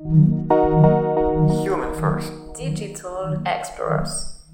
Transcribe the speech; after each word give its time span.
Human 0.00 1.92
First. 1.98 2.32
Digital 2.54 3.42
Explorers. 3.44 4.44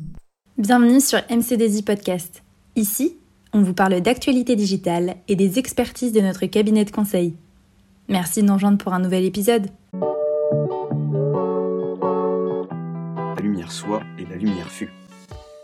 Bienvenue 0.56 1.02
sur 1.02 1.18
MCDZ 1.28 1.82
Podcast. 1.82 2.42
Ici, 2.76 3.18
on 3.52 3.60
vous 3.60 3.74
parle 3.74 4.00
d'actualité 4.00 4.56
digitale 4.56 5.16
et 5.28 5.36
des 5.36 5.58
expertises 5.58 6.12
de 6.12 6.22
notre 6.22 6.46
cabinet 6.46 6.86
de 6.86 6.90
conseil. 6.90 7.36
Merci 8.08 8.40
de 8.40 8.46
nous 8.46 8.54
rejoindre 8.54 8.78
pour 8.78 8.94
un 8.94 9.00
nouvel 9.00 9.26
épisode. 9.26 9.66
La 13.36 13.42
lumière 13.42 13.70
soit 13.70 14.00
et 14.18 14.24
la 14.24 14.36
lumière 14.36 14.70
fut. 14.70 14.94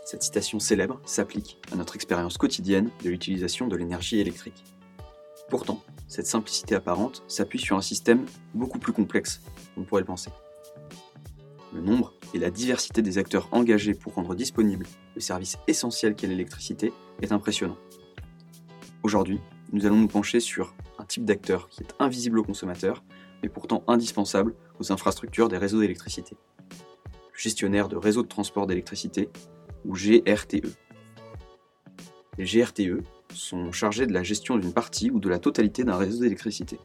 Cette 0.05 0.21
citation 0.21 0.59
célèbre 0.59 1.01
s'applique 1.05 1.57
à 1.73 1.75
notre 1.75 1.95
expérience 1.95 2.37
quotidienne 2.37 2.91
de 3.03 3.09
l'utilisation 3.09 3.67
de 3.67 3.75
l'énergie 3.75 4.19
électrique. 4.19 4.63
Pourtant, 5.49 5.81
cette 6.11 6.27
simplicité 6.27 6.75
apparente 6.75 7.23
s'appuie 7.29 7.57
sur 7.57 7.77
un 7.77 7.81
système 7.81 8.25
beaucoup 8.53 8.79
plus 8.79 8.91
complexe 8.91 9.41
qu'on 9.73 9.85
pourrait 9.85 10.01
le 10.01 10.07
penser. 10.07 10.29
Le 11.73 11.79
nombre 11.79 12.13
et 12.33 12.37
la 12.37 12.51
diversité 12.51 13.01
des 13.01 13.17
acteurs 13.17 13.47
engagés 13.53 13.93
pour 13.93 14.15
rendre 14.15 14.35
disponible 14.35 14.85
le 15.15 15.21
service 15.21 15.57
essentiel 15.67 16.15
qu'est 16.15 16.27
l'électricité 16.27 16.91
est 17.21 17.31
impressionnant. 17.31 17.77
Aujourd'hui, 19.03 19.39
nous 19.71 19.85
allons 19.85 19.95
nous 19.95 20.09
pencher 20.09 20.41
sur 20.41 20.75
un 20.99 21.05
type 21.05 21.23
d'acteur 21.23 21.69
qui 21.69 21.81
est 21.81 21.95
invisible 21.97 22.39
aux 22.39 22.43
consommateurs, 22.43 23.05
mais 23.41 23.47
pourtant 23.47 23.85
indispensable 23.87 24.53
aux 24.81 24.91
infrastructures 24.91 25.47
des 25.47 25.57
réseaux 25.57 25.79
d'électricité. 25.79 26.35
Le 26.69 27.39
gestionnaire 27.39 27.87
de 27.87 27.95
réseaux 27.95 28.23
de 28.23 28.27
transport 28.27 28.67
d'électricité, 28.67 29.29
ou 29.85 29.93
GRTE. 29.93 30.75
Les 32.37 32.43
GRTE 32.43 33.01
sont 33.33 33.71
chargés 33.71 34.05
de 34.05 34.13
la 34.13 34.23
gestion 34.23 34.57
d'une 34.57 34.73
partie 34.73 35.11
ou 35.11 35.19
de 35.19 35.29
la 35.29 35.39
totalité 35.39 35.83
d'un 35.83 35.97
réseau 35.97 36.21
d'électricité. 36.21 36.79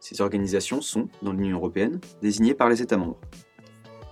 Ces 0.00 0.20
organisations 0.20 0.80
sont, 0.80 1.08
dans 1.22 1.32
l'Union 1.32 1.56
européenne, 1.56 2.00
désignées 2.20 2.54
par 2.54 2.68
les 2.68 2.82
États 2.82 2.96
membres. 2.96 3.20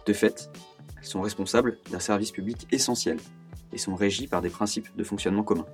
De 0.07 0.13
fait, 0.13 0.51
elles 0.99 1.05
sont 1.05 1.21
responsables 1.21 1.79
d'un 1.91 2.01
service 2.01 2.31
public 2.31 2.67
essentiel 2.73 3.19
et 3.73 3.79
sont 3.79 3.95
régies 3.95 4.27
par 4.27 4.43
des 4.43 4.49
principes 4.49 4.89
de 4.97 5.05
fonctionnement 5.05 5.43
communs. 5.43 5.67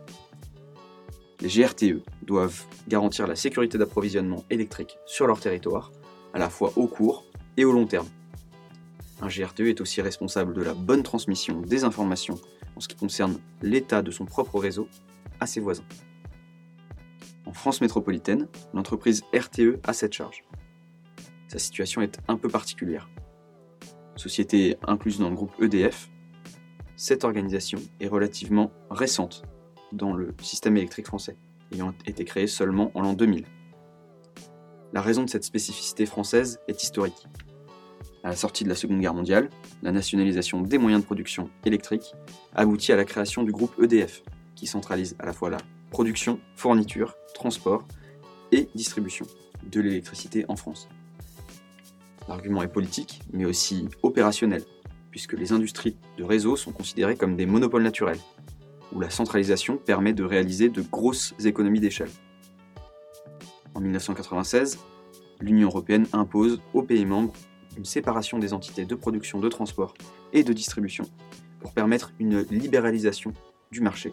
Les 1.41 1.48
GRTE 1.48 2.02
doivent 2.22 2.64
garantir 2.88 3.27
la 3.27 3.36
sécurité 3.36 3.78
d'approvisionnement 3.78 4.44
électrique 4.50 4.98
sur 5.06 5.27
leur 5.27 5.38
territoire, 5.38 5.92
à 6.34 6.38
la 6.38 6.50
fois 6.50 6.72
au 6.77 6.88
court 6.88 7.25
et 7.56 7.64
au 7.64 7.72
long 7.72 7.86
terme. 7.86 8.08
Un 9.20 9.28
GRTE 9.28 9.60
est 9.60 9.80
aussi 9.80 10.00
responsable 10.00 10.54
de 10.54 10.62
la 10.62 10.75
bonne 10.75 11.02
transmission 11.02 11.60
des 11.60 11.84
informations 11.84 12.38
en 12.77 12.80
ce 12.80 12.88
qui 12.88 12.97
concerne 12.97 13.38
l'état 13.62 14.02
de 14.02 14.10
son 14.10 14.25
propre 14.25 14.58
réseau 14.58 14.88
à 15.41 15.47
ses 15.47 15.61
voisins. 15.61 15.86
En 17.47 17.53
France 17.53 17.81
métropolitaine, 17.81 18.48
l'entreprise 18.75 19.22
RTE 19.34 19.81
a 19.84 19.92
cette 19.92 20.12
charge. 20.12 20.44
Sa 21.48 21.58
situation 21.58 22.03
est 22.03 22.19
un 22.28 22.36
peu 22.36 22.48
particulière. 22.48 23.08
Société 24.16 24.77
incluse 24.86 25.19
dans 25.19 25.31
le 25.31 25.36
groupe 25.36 25.55
EDF, 25.62 26.11
cette 27.00 27.22
organisation 27.22 27.78
est 28.00 28.09
relativement 28.09 28.72
récente 28.91 29.44
dans 29.92 30.14
le 30.14 30.34
système 30.42 30.77
électrique 30.77 31.06
français, 31.06 31.36
ayant 31.72 31.94
été 32.06 32.25
créée 32.25 32.48
seulement 32.48 32.91
en 32.94 33.03
l'an 33.03 33.12
2000. 33.12 33.47
La 34.92 35.00
raison 35.00 35.22
de 35.22 35.31
cette 35.31 35.44
spécificité 35.44 36.06
française 36.06 36.59
est 36.66 36.83
historique. 36.83 37.28
À 38.25 38.31
la 38.31 38.34
sortie 38.34 38.64
de 38.64 38.69
la 38.69 38.75
Seconde 38.75 39.00
Guerre 39.00 39.14
mondiale, 39.14 39.48
la 39.83 39.92
nationalisation 39.92 40.61
des 40.61 40.77
moyens 40.77 41.03
de 41.03 41.06
production 41.06 41.50
électrique 41.64 42.14
aboutit 42.53 42.92
à 42.92 42.97
la 42.97 43.05
création 43.05 43.44
du 43.44 43.53
groupe 43.53 43.81
EDF, 43.81 44.25
qui 44.58 44.66
centralise 44.66 45.14
à 45.20 45.26
la 45.26 45.32
fois 45.32 45.50
la 45.50 45.58
production, 45.90 46.40
fourniture, 46.56 47.14
transport 47.32 47.86
et 48.50 48.68
distribution 48.74 49.24
de 49.70 49.80
l'électricité 49.80 50.44
en 50.48 50.56
France. 50.56 50.88
L'argument 52.26 52.62
est 52.62 52.68
politique, 52.68 53.20
mais 53.32 53.44
aussi 53.44 53.88
opérationnel, 54.02 54.64
puisque 55.10 55.34
les 55.34 55.52
industries 55.52 55.96
de 56.18 56.24
réseau 56.24 56.56
sont 56.56 56.72
considérées 56.72 57.16
comme 57.16 57.36
des 57.36 57.46
monopoles 57.46 57.84
naturels, 57.84 58.18
où 58.92 59.00
la 59.00 59.10
centralisation 59.10 59.76
permet 59.76 60.12
de 60.12 60.24
réaliser 60.24 60.68
de 60.68 60.82
grosses 60.82 61.34
économies 61.44 61.80
d'échelle. 61.80 62.10
En 63.74 63.80
1996, 63.80 64.78
l'Union 65.41 65.68
européenne 65.68 66.06
impose 66.12 66.60
aux 66.74 66.82
pays 66.82 67.06
membres 67.06 67.32
une 67.76 67.84
séparation 67.84 68.41
des 68.41 68.52
entités 68.52 68.84
de 68.84 68.94
production, 68.97 69.38
de 69.38 69.48
transport 69.48 69.94
et 70.32 70.42
de 70.42 70.52
distribution 70.52 71.04
pour 71.60 71.72
permettre 71.72 72.12
une 72.18 72.41
libéralisation 72.50 73.32
du 73.70 73.80
marché 73.80 74.12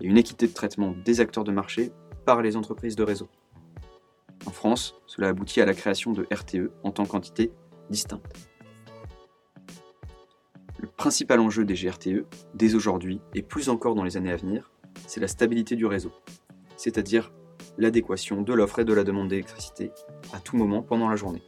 et 0.00 0.06
une 0.06 0.18
équité 0.18 0.46
de 0.46 0.52
traitement 0.52 0.94
des 1.04 1.20
acteurs 1.20 1.44
de 1.44 1.52
marché 1.52 1.92
par 2.24 2.42
les 2.42 2.56
entreprises 2.56 2.96
de 2.96 3.02
réseau. 3.02 3.28
En 4.46 4.50
France, 4.50 4.94
cela 5.06 5.28
aboutit 5.28 5.60
à 5.60 5.66
la 5.66 5.74
création 5.74 6.12
de 6.12 6.26
RTE 6.32 6.70
en 6.82 6.90
tant 6.90 7.04
qu'entité 7.04 7.50
distincte. 7.90 8.48
Le 10.80 10.86
principal 10.86 11.40
enjeu 11.40 11.64
des 11.64 11.74
GRTE, 11.74 12.24
dès 12.54 12.74
aujourd'hui 12.74 13.20
et 13.34 13.42
plus 13.42 13.68
encore 13.68 13.94
dans 13.94 14.04
les 14.04 14.16
années 14.16 14.30
à 14.30 14.36
venir, 14.36 14.70
c'est 15.06 15.20
la 15.20 15.28
stabilité 15.28 15.74
du 15.74 15.86
réseau, 15.86 16.12
c'est-à-dire 16.76 17.32
l'adéquation 17.78 18.42
de 18.42 18.52
l'offre 18.52 18.80
et 18.80 18.84
de 18.84 18.92
la 18.92 19.04
demande 19.04 19.28
d'électricité 19.28 19.90
à 20.32 20.40
tout 20.40 20.56
moment 20.56 20.82
pendant 20.82 21.08
la 21.08 21.16
journée. 21.16 21.42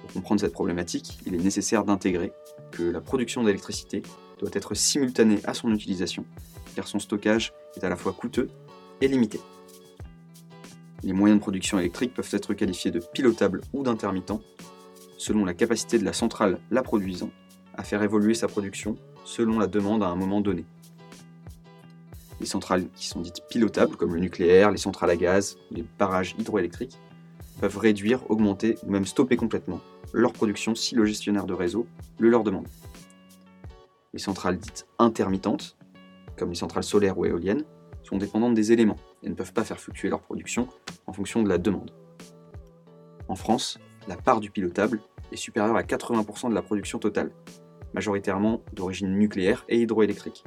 Pour 0.00 0.12
comprendre 0.12 0.40
cette 0.40 0.52
problématique, 0.52 1.18
il 1.26 1.34
est 1.34 1.38
nécessaire 1.38 1.84
d'intégrer 1.84 2.32
que 2.70 2.82
la 2.82 3.00
production 3.00 3.44
d'électricité 3.44 4.02
doit 4.38 4.50
être 4.52 4.74
simultanée 4.74 5.40
à 5.44 5.54
son 5.54 5.72
utilisation, 5.72 6.24
son 6.86 6.98
stockage 6.98 7.52
est 7.76 7.84
à 7.84 7.88
la 7.88 7.96
fois 7.96 8.12
coûteux 8.12 8.48
et 9.00 9.08
limité. 9.08 9.40
Les 11.02 11.12
moyens 11.12 11.38
de 11.38 11.42
production 11.42 11.78
électrique 11.78 12.14
peuvent 12.14 12.28
être 12.32 12.54
qualifiés 12.54 12.90
de 12.90 13.00
pilotables 13.00 13.62
ou 13.72 13.82
d'intermittents, 13.82 14.42
selon 15.16 15.44
la 15.44 15.54
capacité 15.54 15.98
de 15.98 16.04
la 16.04 16.12
centrale 16.12 16.58
la 16.70 16.82
produisant 16.82 17.30
à 17.74 17.82
faire 17.82 18.02
évoluer 18.02 18.34
sa 18.34 18.48
production 18.48 18.96
selon 19.24 19.58
la 19.58 19.66
demande 19.66 20.02
à 20.02 20.08
un 20.08 20.16
moment 20.16 20.40
donné. 20.40 20.64
Les 22.40 22.46
centrales 22.46 22.88
qui 22.94 23.06
sont 23.06 23.20
dites 23.20 23.42
pilotables, 23.48 23.96
comme 23.96 24.14
le 24.14 24.20
nucléaire, 24.20 24.70
les 24.70 24.78
centrales 24.78 25.10
à 25.10 25.16
gaz, 25.16 25.58
les 25.70 25.84
barrages 25.98 26.34
hydroélectriques, 26.38 26.98
peuvent 27.60 27.78
réduire, 27.78 28.30
augmenter 28.30 28.76
ou 28.82 28.90
même 28.90 29.04
stopper 29.04 29.36
complètement 29.36 29.80
leur 30.12 30.32
production 30.32 30.74
si 30.74 30.94
le 30.94 31.04
gestionnaire 31.04 31.44
de 31.44 31.52
réseau 31.52 31.86
le 32.18 32.30
leur 32.30 32.42
demande. 32.42 32.66
Les 34.12 34.18
centrales 34.18 34.58
dites 34.58 34.86
intermittentes, 34.98 35.76
comme 36.40 36.48
les 36.48 36.56
centrales 36.56 36.84
solaires 36.84 37.18
ou 37.18 37.26
éoliennes, 37.26 37.64
sont 38.02 38.16
dépendantes 38.16 38.54
des 38.54 38.72
éléments 38.72 38.96
et 39.22 39.28
ne 39.28 39.34
peuvent 39.34 39.52
pas 39.52 39.62
faire 39.62 39.78
fluctuer 39.78 40.08
leur 40.08 40.22
production 40.22 40.68
en 41.06 41.12
fonction 41.12 41.42
de 41.42 41.48
la 41.50 41.58
demande. 41.58 41.92
En 43.28 43.34
France, 43.34 43.78
la 44.08 44.16
part 44.16 44.40
du 44.40 44.50
pilotable 44.50 45.00
est 45.30 45.36
supérieure 45.36 45.76
à 45.76 45.82
80% 45.82 46.48
de 46.48 46.54
la 46.54 46.62
production 46.62 46.98
totale, 46.98 47.30
majoritairement 47.92 48.62
d'origine 48.72 49.18
nucléaire 49.18 49.66
et 49.68 49.78
hydroélectrique. 49.80 50.44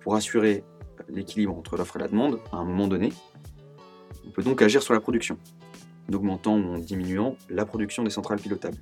Pour 0.00 0.14
assurer 0.14 0.62
l'équilibre 1.08 1.56
entre 1.56 1.78
l'offre 1.78 1.96
et 1.96 2.00
la 2.00 2.08
demande, 2.08 2.38
à 2.52 2.56
un 2.56 2.64
moment 2.64 2.88
donné, 2.88 3.14
on 4.26 4.30
peut 4.30 4.42
donc 4.42 4.60
agir 4.60 4.82
sur 4.82 4.92
la 4.92 5.00
production, 5.00 5.38
en 6.10 6.12
augmentant 6.12 6.58
ou 6.58 6.74
en 6.74 6.78
diminuant 6.78 7.36
la 7.48 7.64
production 7.64 8.02
des 8.02 8.10
centrales 8.10 8.40
pilotables. 8.40 8.78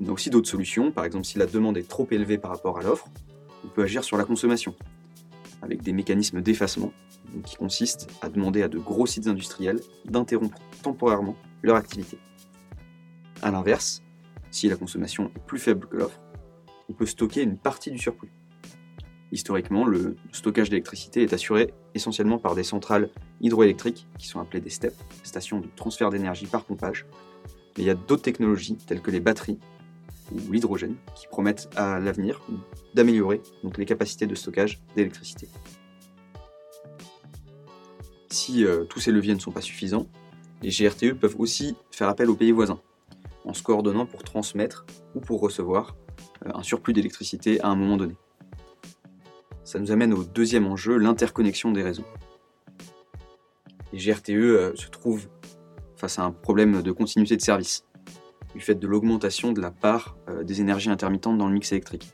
On 0.00 0.08
a 0.08 0.12
aussi 0.12 0.30
d'autres 0.30 0.48
solutions, 0.48 0.92
par 0.92 1.04
exemple 1.04 1.24
si 1.24 1.38
la 1.38 1.46
demande 1.46 1.76
est 1.76 1.88
trop 1.88 2.06
élevée 2.10 2.38
par 2.38 2.50
rapport 2.52 2.78
à 2.78 2.82
l'offre, 2.82 3.08
on 3.64 3.68
peut 3.68 3.82
agir 3.82 4.04
sur 4.04 4.16
la 4.16 4.24
consommation, 4.24 4.74
avec 5.62 5.82
des 5.82 5.92
mécanismes 5.92 6.40
d'effacement, 6.40 6.92
qui 7.44 7.56
consistent 7.56 8.08
à 8.22 8.28
demander 8.28 8.62
à 8.62 8.68
de 8.68 8.78
gros 8.78 9.06
sites 9.06 9.26
industriels 9.26 9.80
d'interrompre 10.04 10.58
temporairement 10.82 11.36
leur 11.62 11.76
activité. 11.76 12.18
A 13.42 13.50
l'inverse, 13.50 14.02
si 14.50 14.68
la 14.68 14.76
consommation 14.76 15.30
est 15.34 15.46
plus 15.46 15.58
faible 15.58 15.86
que 15.88 15.96
l'offre, 15.96 16.20
on 16.88 16.92
peut 16.92 17.06
stocker 17.06 17.42
une 17.42 17.58
partie 17.58 17.90
du 17.90 17.98
surplus. 17.98 18.30
Historiquement, 19.30 19.84
le 19.84 20.16
stockage 20.32 20.70
d'électricité 20.70 21.22
est 21.22 21.34
assuré 21.34 21.74
essentiellement 21.94 22.38
par 22.38 22.54
des 22.54 22.62
centrales 22.62 23.10
hydroélectriques 23.42 24.06
qui 24.18 24.26
sont 24.26 24.40
appelées 24.40 24.60
des 24.60 24.70
STEP, 24.70 24.94
stations 25.22 25.60
de 25.60 25.68
transfert 25.76 26.08
d'énergie 26.08 26.46
par 26.46 26.64
pompage. 26.64 27.04
Mais 27.76 27.84
il 27.84 27.86
y 27.86 27.90
a 27.90 27.94
d'autres 27.94 28.22
technologies 28.22 28.76
telles 28.76 29.02
que 29.02 29.10
les 29.10 29.20
batteries 29.20 29.58
ou 30.32 30.52
l'hydrogène 30.52 30.96
qui 31.14 31.26
promettent 31.26 31.68
à 31.76 31.98
l'avenir 32.00 32.40
d'améliorer 32.94 33.40
les 33.76 33.86
capacités 33.86 34.26
de 34.26 34.34
stockage 34.34 34.80
d'électricité. 34.96 35.48
Si 38.30 38.64
euh, 38.64 38.84
tous 38.84 39.00
ces 39.00 39.12
leviers 39.12 39.34
ne 39.34 39.40
sont 39.40 39.52
pas 39.52 39.60
suffisants, 39.60 40.06
les 40.62 40.70
GRTE 40.70 41.14
peuvent 41.14 41.36
aussi 41.38 41.76
faire 41.90 42.08
appel 42.08 42.28
aux 42.28 42.34
pays 42.34 42.52
voisins, 42.52 42.80
en 43.44 43.54
se 43.54 43.62
coordonnant 43.62 44.06
pour 44.06 44.22
transmettre 44.22 44.84
ou 45.14 45.20
pour 45.20 45.40
recevoir 45.40 45.96
euh, 46.46 46.50
un 46.54 46.62
surplus 46.62 46.92
d'électricité 46.92 47.60
à 47.60 47.68
un 47.68 47.76
moment 47.76 47.96
donné. 47.96 48.16
Ça 49.64 49.78
nous 49.78 49.92
amène 49.92 50.12
au 50.12 50.24
deuxième 50.24 50.66
enjeu, 50.66 50.96
l'interconnexion 50.96 51.72
des 51.72 51.82
réseaux. 51.82 52.06
Les 53.92 53.98
GRTE 53.98 54.30
euh, 54.30 54.76
se 54.76 54.88
trouvent 54.88 55.28
face 55.96 56.18
à 56.18 56.22
un 56.22 56.30
problème 56.30 56.82
de 56.82 56.92
continuité 56.92 57.36
de 57.36 57.42
service, 57.42 57.84
du 58.58 58.64
fait 58.64 58.74
de 58.74 58.88
l'augmentation 58.88 59.52
de 59.52 59.60
la 59.60 59.70
part 59.70 60.16
euh, 60.28 60.42
des 60.42 60.60
énergies 60.60 60.90
intermittentes 60.90 61.38
dans 61.38 61.46
le 61.46 61.54
mix 61.54 61.70
électrique. 61.70 62.12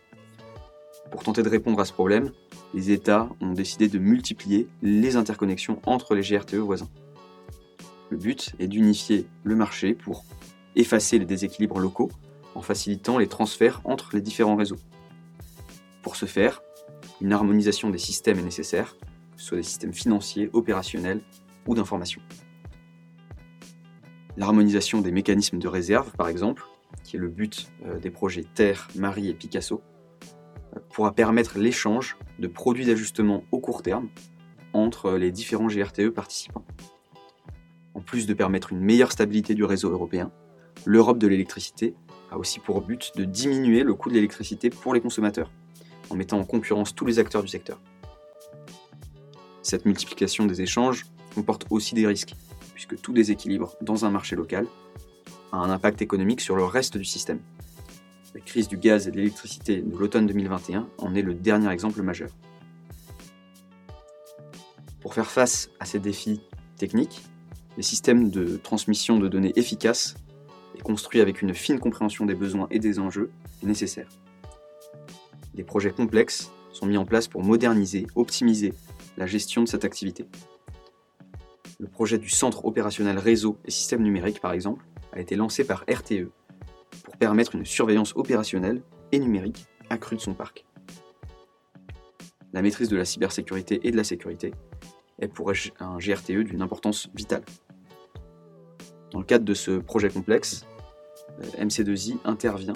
Pour 1.11 1.23
tenter 1.23 1.43
de 1.43 1.49
répondre 1.49 1.81
à 1.81 1.87
ce 1.87 1.93
problème, 1.95 2.33
les 2.75 2.91
États 2.91 3.31
ont 3.41 3.53
décidé 3.53 3.89
de 3.89 3.99
multiplier 3.99 4.69
les 4.83 5.17
interconnexions 5.17 5.81
entre 5.87 6.15
les 6.15 6.21
GRTE 6.21 6.57
voisins. 6.57 6.91
Le 8.11 8.19
but 8.19 8.53
est 8.59 8.67
d'unifier 8.67 9.27
le 9.43 9.57
marché 9.57 9.95
pour 9.95 10.27
effacer 10.77 11.19
les 11.19 11.25
déséquilibres 11.25 11.79
locaux 11.79 12.11
en 12.55 12.61
facilitant 12.61 13.17
les 13.17 13.27
transferts 13.27 13.81
entre 13.85 14.11
les 14.13 14.21
différents 14.21 14.57
réseaux. 14.57 14.79
Pour 16.03 16.15
ce 16.15 16.27
faire, 16.27 16.63
une 17.23 17.33
harmonisation 17.33 17.89
des 17.89 17.99
systèmes 17.99 18.39
est 18.39 18.43
nécessaire, 18.43 18.99
que 18.99 19.41
ce 19.41 19.47
soit 19.47 19.57
des 19.57 19.63
systèmes 19.63 19.95
financiers, 19.95 20.51
opérationnels 20.53 21.23
ou 21.67 21.75
d'information. 21.75 22.21
L'harmonisation 24.37 25.01
des 25.01 25.13
mécanismes 25.13 25.59
de 25.59 25.69
réserve, 25.69 26.11
par 26.13 26.29
exemple, 26.29 26.65
qui 27.05 27.17
est 27.17 27.19
le 27.19 27.29
but 27.29 27.71
euh, 27.87 27.99
des 27.99 28.11
projets 28.11 28.45
Terre, 28.55 28.89
Marie 28.97 29.29
et 29.29 29.35
Picasso, 29.35 29.81
euh, 30.77 30.81
pourra 30.91 31.13
permettre 31.13 31.59
l'échange 31.59 32.17
de 32.39 32.49
produits 32.49 32.87
d'ajustement 32.87 33.45
au 33.53 33.61
court 33.61 33.83
terme 33.83 34.09
entre 34.73 35.13
les 35.13 35.31
différents 35.31 35.69
GRTE 35.69 36.11
participants. 36.11 36.65
En 37.95 38.01
plus 38.01 38.27
de 38.27 38.35
permettre 38.35 38.73
une 38.73 38.81
meilleure 38.81 39.13
stabilité 39.13 39.55
du 39.55 39.65
réseau 39.65 39.91
européen, 39.91 40.33
l'Europe 40.85 41.19
de 41.19 41.29
l'électricité 41.29 41.95
a 42.33 42.39
aussi 42.39 42.59
pour 42.59 42.81
but 42.81 43.13
de 43.17 43.25
diminuer 43.25 43.85
le 43.85 43.95
coût 43.95 44.09
de 44.09 44.15
l'électricité 44.15 44.69
pour 44.69 44.95
les 44.95 45.01
consommateurs, 45.01 45.53
en 46.11 46.17
mettant 46.17 46.39
en 46.39 46.45
concurrence 46.45 46.93
tous 46.93 47.07
les 47.07 47.21
acteurs 47.21 47.43
du 47.43 47.49
secteur. 47.49 47.81
Cette 49.63 49.87
multiplication 49.87 50.45
des 50.45 50.61
échanges 50.61 51.07
comporte 51.35 51.67
aussi 51.71 51.95
des 51.95 52.07
risques, 52.07 52.35
puisque 52.75 53.01
tout 53.01 53.13
déséquilibre 53.13 53.77
dans 53.81 54.05
un 54.05 54.11
marché 54.11 54.37
local 54.37 54.67
a 55.53 55.57
un 55.57 55.71
impact 55.71 56.03
économique 56.03 56.41
sur 56.41 56.57
le 56.57 56.65
reste 56.65 56.99
du 56.99 57.05
système. 57.05 57.41
La 58.35 58.41
crise 58.41 58.67
du 58.67 58.77
gaz 58.77 59.07
et 59.07 59.13
de 59.13 59.17
l'électricité 59.17 59.81
de 59.81 59.97
l'automne 59.97 60.27
2021 60.27 60.89
en 60.99 61.15
est 61.15 61.23
le 61.23 61.35
dernier 61.35 61.71
exemple 61.71 62.03
majeur. 62.03 62.31
Pour 65.01 65.15
faire 65.15 65.31
face 65.31 65.71
à 65.79 65.85
ces 65.85 66.01
défis 66.01 66.41
techniques, 66.77 67.23
les 67.77 67.83
systèmes 67.83 68.31
de 68.31 68.57
transmission 68.57 69.19
de 69.19 69.29
données 69.29 69.53
efficaces 69.55 70.17
et 70.77 70.81
construits 70.81 71.21
avec 71.21 71.43
une 71.43 71.55
fine 71.55 71.79
compréhension 71.79 72.27
des 72.27 72.35
besoins 72.35 72.67
et 72.71 72.81
des 72.81 72.99
enjeux 72.99 73.31
est 73.63 73.67
nécessaire. 73.67 74.09
Des 75.55 75.63
projets 75.63 75.93
complexes 75.93 76.51
sont 76.73 76.87
mis 76.87 76.97
en 76.97 77.05
place 77.05 77.29
pour 77.29 77.45
moderniser, 77.45 78.09
optimiser 78.17 78.73
la 79.17 79.27
gestion 79.27 79.63
de 79.63 79.69
cette 79.69 79.85
activité. 79.85 80.27
Le 81.81 81.89
projet 81.89 82.19
du 82.19 82.29
Centre 82.29 82.65
opérationnel 82.65 83.19
réseau 83.19 83.59
et 83.65 83.71
systèmes 83.71 84.03
numériques, 84.03 84.41
par 84.41 84.53
exemple, 84.53 84.85
a 85.13 85.21
été 85.21 85.35
lancé 85.35 85.65
par 85.65 85.85
RTE 85.91 86.31
pour 87.03 87.17
permettre 87.17 87.55
une 87.55 87.65
surveillance 87.65 88.15
opérationnelle 88.17 88.83
et 89.13 89.19
numérique 89.19 89.67
accrue 89.91 90.17
de 90.17 90.21
son 90.21 90.35
parc. 90.35 90.65
La 92.53 92.63
maîtrise 92.63 92.89
de 92.89 92.97
la 92.97 93.05
cybersécurité 93.05 93.81
et 93.83 93.91
de 93.91 93.97
la 93.97 94.05
sécurité 94.05 94.53
est 95.21 95.29
pour 95.29 95.53
un 95.81 95.99
GRTE 95.99 96.45
d'une 96.45 96.63
importance 96.63 97.09
vitale. 97.15 97.45
Dans 99.11 99.19
le 99.19 99.25
cadre 99.25 99.45
de 99.45 99.55
ce 99.55 99.79
projet 99.79 100.11
complexe, 100.11 100.67
euh, 101.41 101.65
MC2I 101.65 102.19
intervient 102.25 102.75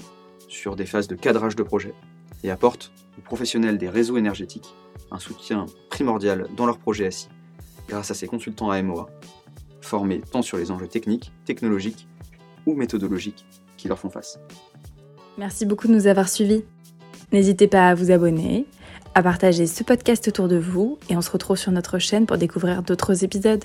sur 0.48 0.76
des 0.76 0.86
phases 0.86 1.08
de 1.08 1.14
cadrage 1.14 1.56
de 1.56 1.62
projet 1.62 1.94
et 2.42 2.50
apporte 2.50 2.92
aux 3.16 3.22
professionnels 3.22 3.78
des 3.78 3.88
réseaux 3.88 4.16
énergétiques 4.16 4.74
un 5.10 5.18
soutien 5.18 5.66
primordial 5.90 6.48
dans 6.56 6.66
leur 6.66 6.78
projet 6.78 7.06
assis 7.06 7.28
grâce 7.88 8.10
à 8.10 8.14
ses 8.14 8.26
consultants 8.26 8.70
AMOA, 8.70 9.08
formés 9.80 10.20
tant 10.20 10.42
sur 10.42 10.58
les 10.58 10.70
enjeux 10.70 10.88
techniques, 10.88 11.32
technologiques 11.44 12.06
ou 12.66 12.74
méthodologiques 12.74 13.46
qui 13.76 13.88
leur 13.88 13.98
font 13.98 14.10
face. 14.10 14.38
Merci 15.38 15.66
beaucoup 15.66 15.88
de 15.88 15.92
nous 15.92 16.06
avoir 16.06 16.28
suivis. 16.28 16.64
N'hésitez 17.32 17.68
pas 17.68 17.88
à 17.88 17.94
vous 17.94 18.10
abonner, 18.10 18.66
à 19.14 19.22
partager 19.22 19.66
ce 19.66 19.84
podcast 19.84 20.28
autour 20.28 20.48
de 20.48 20.56
vous 20.56 20.98
et 21.08 21.16
on 21.16 21.20
se 21.20 21.30
retrouve 21.30 21.56
sur 21.56 21.72
notre 21.72 21.98
chaîne 21.98 22.26
pour 22.26 22.38
découvrir 22.38 22.82
d'autres 22.82 23.24
épisodes. 23.24 23.64